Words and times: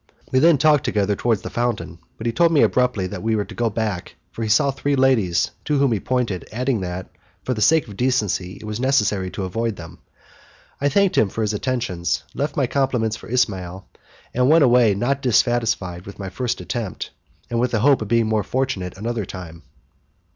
We 0.31 0.39
then 0.39 0.57
walked 0.63 0.83
together 0.83 1.15
towards 1.15 1.43
the 1.43 1.51
fountain, 1.51 1.99
but 2.17 2.25
he 2.25 2.33
told 2.33 2.51
me 2.51 2.63
abruptly 2.63 3.05
that 3.05 3.21
we 3.21 3.35
were 3.35 3.45
to 3.45 3.53
go 3.53 3.69
back, 3.69 4.15
as 4.35 4.43
he 4.43 4.49
saw 4.49 4.71
three 4.71 4.95
ladies 4.95 5.51
to 5.65 5.77
whom 5.77 5.91
he 5.91 5.99
pointed, 5.99 6.49
adding 6.51 6.81
that, 6.81 7.07
for 7.43 7.53
the 7.53 7.61
sake 7.61 7.87
of 7.87 7.95
decency, 7.97 8.53
it 8.59 8.63
was 8.63 8.79
necessary 8.79 9.29
to 9.29 9.43
avoid 9.43 9.75
them. 9.75 9.99
I 10.81 10.89
thanked 10.89 11.19
him 11.19 11.29
for 11.29 11.43
his 11.43 11.53
attentions, 11.53 12.23
left 12.33 12.57
my 12.57 12.65
compliments 12.65 13.15
for 13.15 13.29
Ismail, 13.29 13.87
and 14.33 14.49
went 14.49 14.63
away 14.63 14.95
not 14.95 15.21
dissatisfied 15.21 16.07
with 16.07 16.17
my 16.17 16.29
first 16.29 16.61
attempt, 16.61 17.11
and 17.51 17.59
with 17.59 17.69
the 17.69 17.81
hope 17.81 18.01
of 18.01 18.07
being 18.07 18.25
more 18.25 18.43
fortunate 18.43 18.97
another 18.97 19.25
time. 19.27 19.61